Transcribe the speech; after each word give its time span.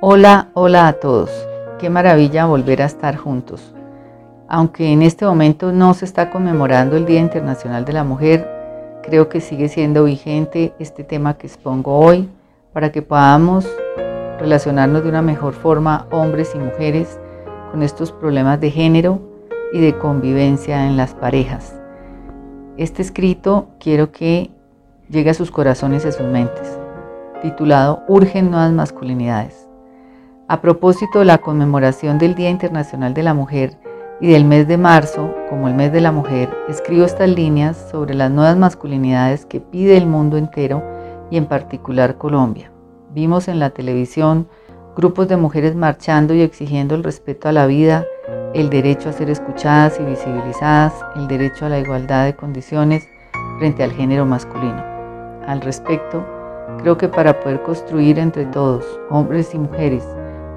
Hola, 0.00 0.48
hola 0.54 0.88
a 0.88 0.94
todos. 0.94 1.30
Qué 1.78 1.88
maravilla 1.88 2.46
volver 2.46 2.82
a 2.82 2.86
estar 2.86 3.16
juntos. 3.16 3.74
Aunque 4.48 4.92
en 4.92 5.02
este 5.02 5.24
momento 5.24 5.72
no 5.72 5.94
se 5.94 6.04
está 6.04 6.30
conmemorando 6.30 6.96
el 6.96 7.06
Día 7.06 7.20
Internacional 7.20 7.84
de 7.84 7.92
la 7.92 8.02
Mujer, 8.02 9.00
creo 9.04 9.28
que 9.28 9.40
sigue 9.40 9.68
siendo 9.68 10.04
vigente 10.04 10.74
este 10.80 11.04
tema 11.04 11.38
que 11.38 11.46
expongo 11.46 11.96
hoy 11.96 12.28
para 12.72 12.90
que 12.90 13.02
podamos 13.02 13.66
relacionarnos 14.38 15.04
de 15.04 15.08
una 15.08 15.22
mejor 15.22 15.54
forma 15.54 16.08
hombres 16.10 16.52
y 16.54 16.58
mujeres 16.58 17.18
con 17.70 17.82
estos 17.82 18.10
problemas 18.10 18.60
de 18.60 18.72
género 18.72 19.20
y 19.72 19.80
de 19.80 19.96
convivencia 19.96 20.86
en 20.86 20.96
las 20.96 21.14
parejas. 21.14 21.80
Este 22.76 23.00
escrito 23.00 23.68
quiero 23.78 24.10
que 24.10 24.50
llegue 25.08 25.30
a 25.30 25.34
sus 25.34 25.52
corazones 25.52 26.04
y 26.04 26.08
a 26.08 26.12
sus 26.12 26.26
mentes, 26.26 26.78
titulado 27.42 28.02
Urgen 28.08 28.50
nuevas 28.50 28.72
masculinidades. 28.72 29.68
A 30.46 30.60
propósito 30.60 31.20
de 31.20 31.24
la 31.24 31.38
conmemoración 31.38 32.18
del 32.18 32.34
Día 32.34 32.50
Internacional 32.50 33.14
de 33.14 33.22
la 33.22 33.32
Mujer 33.32 33.78
y 34.20 34.30
del 34.30 34.44
mes 34.44 34.68
de 34.68 34.76
marzo 34.76 35.34
como 35.48 35.68
el 35.68 35.74
mes 35.74 35.90
de 35.90 36.02
la 36.02 36.12
mujer, 36.12 36.50
escribo 36.68 37.06
estas 37.06 37.30
líneas 37.30 37.88
sobre 37.90 38.12
las 38.12 38.30
nuevas 38.30 38.54
masculinidades 38.54 39.46
que 39.46 39.62
pide 39.62 39.96
el 39.96 40.04
mundo 40.04 40.36
entero 40.36 40.82
y 41.30 41.38
en 41.38 41.46
particular 41.46 42.18
Colombia. 42.18 42.70
Vimos 43.14 43.48
en 43.48 43.58
la 43.58 43.70
televisión 43.70 44.46
grupos 44.94 45.28
de 45.28 45.38
mujeres 45.38 45.74
marchando 45.76 46.34
y 46.34 46.42
exigiendo 46.42 46.94
el 46.94 47.04
respeto 47.04 47.48
a 47.48 47.52
la 47.52 47.64
vida, 47.64 48.04
el 48.52 48.68
derecho 48.68 49.08
a 49.08 49.12
ser 49.12 49.30
escuchadas 49.30 49.98
y 49.98 50.04
visibilizadas, 50.04 50.92
el 51.16 51.26
derecho 51.26 51.64
a 51.64 51.70
la 51.70 51.78
igualdad 51.78 52.26
de 52.26 52.36
condiciones 52.36 53.08
frente 53.58 53.82
al 53.82 53.92
género 53.92 54.26
masculino. 54.26 54.84
Al 55.46 55.62
respecto, 55.62 56.22
creo 56.80 56.98
que 56.98 57.08
para 57.08 57.40
poder 57.40 57.62
construir 57.62 58.18
entre 58.18 58.44
todos, 58.44 58.84
hombres 59.08 59.54
y 59.54 59.58
mujeres, 59.58 60.04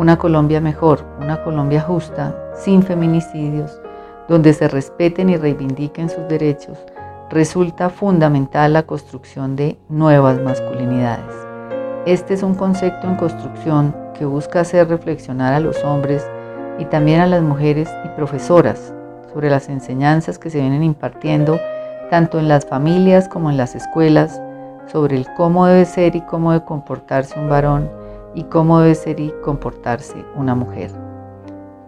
una 0.00 0.16
Colombia 0.16 0.62
mejor, 0.62 1.04
una 1.20 1.44
Colombia 1.44 1.82
justa, 1.82 2.34
sin 2.54 2.82
feminicidios, 2.82 3.82
donde 4.30 4.54
se 4.54 4.66
respeten 4.66 5.28
y 5.28 5.36
reivindiquen 5.36 6.08
sus 6.08 6.26
derechos, 6.26 6.78
resulta 7.28 7.90
fundamental 7.90 8.72
la 8.72 8.84
construcción 8.84 9.56
de 9.56 9.76
nuevas 9.90 10.40
masculinidades. 10.40 11.34
Este 12.06 12.32
es 12.32 12.42
un 12.42 12.54
concepto 12.54 13.08
en 13.08 13.16
construcción 13.16 13.94
que 14.14 14.24
busca 14.24 14.60
hacer 14.60 14.88
reflexionar 14.88 15.52
a 15.52 15.60
los 15.60 15.84
hombres 15.84 16.26
y 16.78 16.86
también 16.86 17.20
a 17.20 17.26
las 17.26 17.42
mujeres 17.42 17.90
y 18.06 18.08
profesoras 18.16 18.94
sobre 19.34 19.50
las 19.50 19.68
enseñanzas 19.68 20.38
que 20.38 20.48
se 20.48 20.60
vienen 20.60 20.82
impartiendo 20.82 21.60
tanto 22.08 22.38
en 22.38 22.48
las 22.48 22.64
familias 22.64 23.28
como 23.28 23.50
en 23.50 23.58
las 23.58 23.74
escuelas 23.74 24.40
sobre 24.90 25.18
el 25.18 25.26
cómo 25.36 25.66
debe 25.66 25.84
ser 25.84 26.16
y 26.16 26.22
cómo 26.22 26.52
debe 26.52 26.64
comportarse 26.64 27.38
un 27.38 27.50
varón 27.50 27.99
y 28.34 28.44
cómo 28.44 28.80
debe 28.80 28.94
ser 28.94 29.20
y 29.20 29.32
comportarse 29.42 30.24
una 30.36 30.54
mujer. 30.54 30.90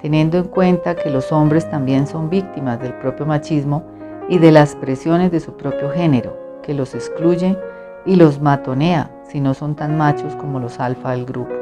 Teniendo 0.01 0.39
en 0.39 0.45
cuenta 0.45 0.97
que 0.97 1.11
los 1.11 1.31
hombres 1.31 1.69
también 1.71 2.07
son 2.07 2.29
víctimas 2.29 2.81
del 2.81 2.95
propio 2.95 3.25
machismo 3.25 3.85
y 4.29 4.39
de 4.39 4.51
las 4.51 4.75
presiones 4.75 5.31
de 5.31 5.41
su 5.41 5.57
propio 5.57 5.91
género, 5.91 6.37
que 6.63 6.75
los 6.75 6.95
excluye 6.95 7.57
y 8.05 8.17
los 8.17 8.41
matonea 8.41 9.11
si 9.29 9.41
no 9.41 9.55
son 9.55 9.77
tan 9.77 9.97
machos 9.97 10.35
como 10.37 10.59
los 10.59 10.81
alfa 10.81 11.13
del 11.13 11.25
grupo. 11.25 11.53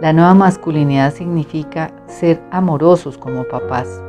La 0.00 0.12
nueva 0.12 0.34
masculinidad 0.34 1.12
significa 1.12 1.90
ser 2.06 2.40
amorosos 2.50 3.18
como 3.18 3.44
papás, 3.44 4.02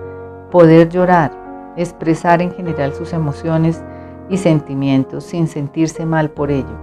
poder 0.51 0.89
llorar, 0.89 1.31
expresar 1.75 2.41
en 2.41 2.51
general 2.51 2.93
sus 2.93 3.13
emociones 3.13 3.83
y 4.29 4.37
sentimientos 4.37 5.25
sin 5.25 5.47
sentirse 5.47 6.05
mal 6.05 6.29
por 6.29 6.51
ello, 6.51 6.75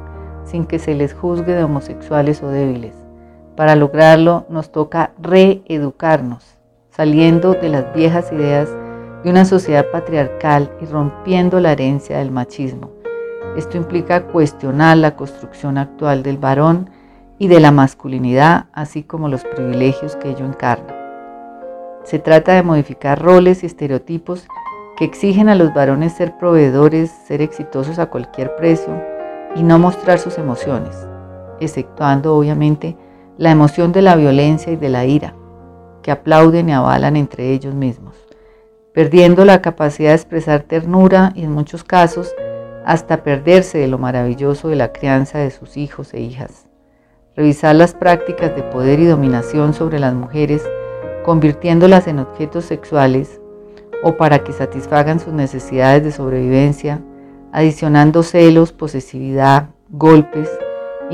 sin 0.44 0.64
que 0.66 0.78
se 0.78 0.94
les 0.94 1.14
juzgue 1.14 1.54
de 1.54 1.64
homosexuales 1.64 2.42
o 2.42 2.48
débiles 2.48 3.03
para 3.56 3.76
lograrlo 3.76 4.46
nos 4.48 4.70
toca 4.70 5.12
reeducarnos, 5.20 6.56
saliendo 6.90 7.54
de 7.54 7.68
las 7.68 7.94
viejas 7.94 8.32
ideas 8.32 8.68
de 9.22 9.30
una 9.30 9.44
sociedad 9.44 9.86
patriarcal 9.90 10.70
y 10.80 10.86
rompiendo 10.86 11.60
la 11.60 11.72
herencia 11.72 12.18
del 12.18 12.30
machismo. 12.30 12.90
Esto 13.56 13.76
implica 13.76 14.26
cuestionar 14.26 14.96
la 14.96 15.16
construcción 15.16 15.78
actual 15.78 16.22
del 16.22 16.38
varón 16.38 16.90
y 17.38 17.48
de 17.48 17.60
la 17.60 17.70
masculinidad, 17.70 18.66
así 18.72 19.02
como 19.02 19.28
los 19.28 19.44
privilegios 19.44 20.16
que 20.16 20.30
ello 20.30 20.44
encarna. 20.44 20.94
Se 22.04 22.18
trata 22.18 22.52
de 22.52 22.62
modificar 22.62 23.22
roles 23.22 23.62
y 23.62 23.66
estereotipos 23.66 24.46
que 24.96 25.04
exigen 25.04 25.48
a 25.48 25.54
los 25.54 25.72
varones 25.72 26.12
ser 26.12 26.36
proveedores, 26.36 27.10
ser 27.10 27.42
exitosos 27.42 27.98
a 27.98 28.06
cualquier 28.06 28.54
precio 28.56 29.02
y 29.56 29.62
no 29.62 29.78
mostrar 29.78 30.18
sus 30.18 30.38
emociones, 30.38 31.08
exceptuando 31.60 32.36
obviamente 32.36 32.96
la 33.36 33.50
emoción 33.50 33.92
de 33.92 34.02
la 34.02 34.16
violencia 34.16 34.72
y 34.72 34.76
de 34.76 34.88
la 34.88 35.04
ira, 35.04 35.34
que 36.02 36.10
aplauden 36.10 36.68
y 36.68 36.72
avalan 36.72 37.16
entre 37.16 37.52
ellos 37.52 37.74
mismos, 37.74 38.14
perdiendo 38.92 39.44
la 39.44 39.60
capacidad 39.60 40.10
de 40.10 40.16
expresar 40.16 40.62
ternura 40.62 41.32
y 41.34 41.44
en 41.44 41.52
muchos 41.52 41.82
casos 41.82 42.34
hasta 42.84 43.22
perderse 43.22 43.78
de 43.78 43.88
lo 43.88 43.98
maravilloso 43.98 44.68
de 44.68 44.76
la 44.76 44.92
crianza 44.92 45.38
de 45.38 45.50
sus 45.50 45.76
hijos 45.76 46.12
e 46.14 46.20
hijas. 46.20 46.66
Revisar 47.34 47.74
las 47.74 47.94
prácticas 47.94 48.54
de 48.54 48.62
poder 48.62 49.00
y 49.00 49.06
dominación 49.06 49.74
sobre 49.74 49.98
las 49.98 50.14
mujeres, 50.14 50.62
convirtiéndolas 51.24 52.06
en 52.06 52.20
objetos 52.20 52.66
sexuales 52.66 53.40
o 54.04 54.16
para 54.16 54.44
que 54.44 54.52
satisfagan 54.52 55.18
sus 55.18 55.32
necesidades 55.32 56.04
de 56.04 56.12
sobrevivencia, 56.12 57.00
adicionando 57.52 58.22
celos, 58.22 58.72
posesividad, 58.72 59.70
golpes, 59.88 60.50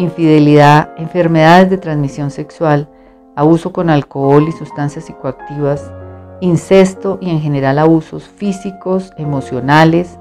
infidelidad, 0.01 0.91
enfermedades 0.97 1.71
de 1.71 1.79
transmisión 1.79 2.31
sexual, 2.31 2.89
abuso 3.37 3.73
con 3.73 3.91
alcohol 3.91 4.47
y 4.49 4.53
sustancias 4.53 5.05
psicoactivas, 5.05 5.93
incesto 6.41 7.19
y 7.21 7.31
en 7.31 7.41
general 7.41 7.79
abusos 7.79 8.25
físicos, 8.25 9.13
emocionales, 9.17 10.19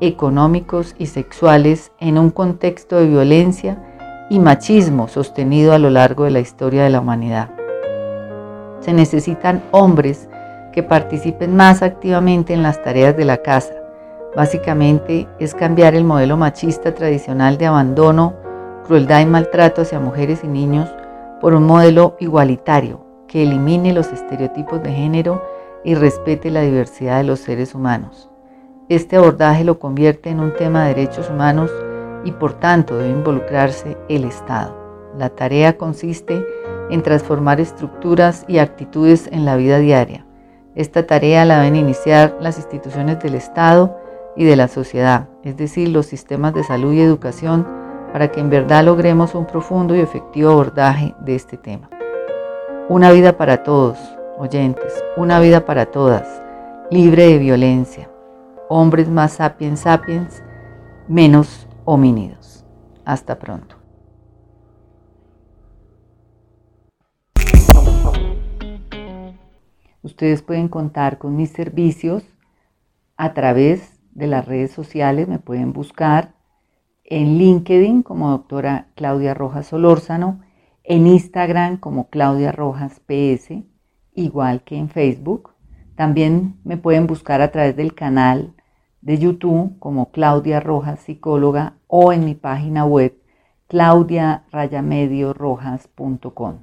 económicos 0.00 0.94
y 0.98 1.06
sexuales 1.06 1.92
en 2.00 2.18
un 2.18 2.30
contexto 2.30 2.96
de 2.96 3.06
violencia 3.06 3.78
y 4.30 4.38
machismo 4.38 5.08
sostenido 5.08 5.72
a 5.72 5.78
lo 5.78 5.90
largo 5.90 6.24
de 6.24 6.30
la 6.30 6.40
historia 6.40 6.82
de 6.82 6.90
la 6.90 7.00
humanidad. 7.00 7.50
Se 8.80 8.92
necesitan 8.92 9.62
hombres 9.70 10.28
que 10.72 10.82
participen 10.82 11.54
más 11.54 11.82
activamente 11.82 12.54
en 12.54 12.62
las 12.62 12.82
tareas 12.82 13.16
de 13.16 13.24
la 13.24 13.38
casa. 13.38 13.74
Básicamente 14.34 15.28
es 15.38 15.54
cambiar 15.54 15.94
el 15.94 16.04
modelo 16.04 16.36
machista 16.36 16.94
tradicional 16.94 17.58
de 17.58 17.66
abandono, 17.66 18.34
crueldad 18.90 19.20
y 19.20 19.26
maltrato 19.26 19.82
hacia 19.82 20.00
mujeres 20.00 20.40
y 20.42 20.48
niños 20.48 20.88
por 21.40 21.54
un 21.54 21.62
modelo 21.62 22.16
igualitario 22.18 23.06
que 23.28 23.44
elimine 23.44 23.92
los 23.92 24.08
estereotipos 24.08 24.82
de 24.82 24.90
género 24.90 25.44
y 25.84 25.94
respete 25.94 26.50
la 26.50 26.62
diversidad 26.62 27.18
de 27.18 27.22
los 27.22 27.38
seres 27.38 27.76
humanos. 27.76 28.28
Este 28.88 29.14
abordaje 29.14 29.62
lo 29.62 29.78
convierte 29.78 30.30
en 30.30 30.40
un 30.40 30.52
tema 30.56 30.82
de 30.82 30.94
derechos 30.94 31.30
humanos 31.30 31.70
y 32.24 32.32
por 32.32 32.54
tanto 32.54 32.98
debe 32.98 33.10
involucrarse 33.10 33.96
el 34.08 34.24
Estado. 34.24 34.76
La 35.16 35.28
tarea 35.28 35.78
consiste 35.78 36.44
en 36.90 37.02
transformar 37.02 37.60
estructuras 37.60 38.44
y 38.48 38.58
actitudes 38.58 39.28
en 39.30 39.44
la 39.44 39.54
vida 39.54 39.78
diaria. 39.78 40.26
Esta 40.74 41.06
tarea 41.06 41.44
la 41.44 41.58
deben 41.58 41.76
iniciar 41.76 42.36
las 42.40 42.56
instituciones 42.56 43.20
del 43.20 43.36
Estado 43.36 43.96
y 44.34 44.42
de 44.42 44.56
la 44.56 44.66
sociedad, 44.66 45.28
es 45.44 45.56
decir, 45.56 45.90
los 45.90 46.06
sistemas 46.06 46.54
de 46.54 46.64
salud 46.64 46.92
y 46.92 47.00
educación, 47.00 47.79
para 48.12 48.30
que 48.30 48.40
en 48.40 48.50
verdad 48.50 48.84
logremos 48.84 49.34
un 49.34 49.46
profundo 49.46 49.94
y 49.94 50.00
efectivo 50.00 50.50
abordaje 50.50 51.14
de 51.20 51.34
este 51.34 51.56
tema. 51.56 51.88
Una 52.88 53.12
vida 53.12 53.36
para 53.36 53.62
todos, 53.62 53.98
oyentes, 54.38 55.04
una 55.16 55.38
vida 55.40 55.64
para 55.64 55.86
todas, 55.86 56.42
libre 56.90 57.26
de 57.26 57.38
violencia. 57.38 58.10
Hombres 58.68 59.08
más 59.08 59.32
sapiens 59.32 59.80
sapiens, 59.80 60.42
menos 61.08 61.68
homínidos. 61.84 62.64
Hasta 63.04 63.38
pronto. 63.38 63.76
Ustedes 70.02 70.42
pueden 70.42 70.68
contar 70.68 71.18
con 71.18 71.36
mis 71.36 71.50
servicios 71.50 72.24
a 73.16 73.34
través 73.34 74.00
de 74.12 74.26
las 74.26 74.46
redes 74.46 74.72
sociales, 74.72 75.28
me 75.28 75.38
pueden 75.38 75.72
buscar 75.72 76.32
en 77.10 77.36
LinkedIn 77.36 78.02
como 78.02 78.30
doctora 78.30 78.86
Claudia 78.94 79.34
Rojas 79.34 79.66
Solórzano, 79.66 80.40
en 80.84 81.06
Instagram 81.06 81.76
como 81.76 82.08
Claudia 82.08 82.52
Rojas 82.52 83.00
PS, 83.00 83.64
igual 84.14 84.62
que 84.62 84.76
en 84.76 84.88
Facebook. 84.88 85.50
También 85.96 86.56
me 86.64 86.78
pueden 86.78 87.06
buscar 87.06 87.42
a 87.42 87.50
través 87.50 87.76
del 87.76 87.94
canal 87.94 88.54
de 89.02 89.18
YouTube 89.18 89.78
como 89.78 90.10
Claudia 90.12 90.60
Rojas 90.60 91.00
Psicóloga 91.00 91.74
o 91.86 92.12
en 92.12 92.24
mi 92.24 92.34
página 92.34 92.84
web 92.84 93.16
claudiarayamediorojas.com. 93.66 96.58